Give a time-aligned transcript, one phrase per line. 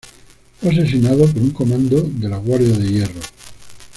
[0.59, 3.21] Fue asesinado por un comando de la Guardia de Hierro.